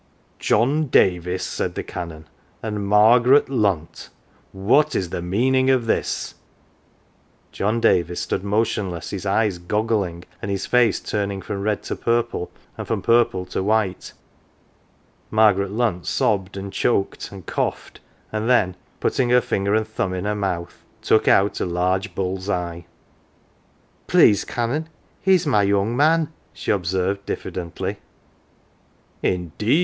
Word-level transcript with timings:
"John 0.49 0.87
Davis," 0.87 1.43
said 1.43 1.75
the 1.75 1.83
Canon," 1.83 2.25
and 2.63 2.87
Margaret 2.87 3.49
Lunt, 3.49 4.09
what 4.51 4.95
is 4.95 5.11
the 5.11 5.21
meaning 5.21 5.69
of 5.69 5.85
this?" 5.85 6.33
John 7.51 7.79
Davis 7.79 8.19
stood 8.19 8.43
motionless, 8.43 9.11
his 9.11 9.27
eyes 9.27 9.59
goggling, 9.59 10.23
and 10.41 10.49
his 10.49 10.65
face 10.65 10.99
turning 10.99 11.39
from 11.39 11.61
red 11.61 11.83
to 11.83 11.95
purple 11.95 12.49
and 12.79 12.87
from 12.87 13.03
purple 13.03 13.45
to 13.45 13.61
white. 13.61 14.13
Margaret 15.29 15.69
Lunt 15.69 16.07
sobbed, 16.07 16.57
and 16.57 16.73
choked, 16.73 17.31
and 17.31 17.45
coughed, 17.45 17.99
and 18.31 18.49
then 18.49 18.75
putting 18.99 19.29
her 19.29 19.39
finger 19.39 19.75
and 19.75 19.87
thumb 19.87 20.15
in 20.15 20.25
her 20.25 20.33
mouth 20.33 20.83
took 21.03 21.27
out 21.27 21.59
a 21.61 21.65
large 21.67 22.15
bull's 22.15 22.49
eye." 22.49 22.87
Please 24.07 24.45
Canon, 24.45 24.89
he's 25.21 25.45
my 25.45 25.61
young 25.61 25.95
man,'" 25.95 26.29
she 26.53 26.71
observed, 26.71 27.23
diffidently." 27.27 27.97
Indeed 29.21 29.79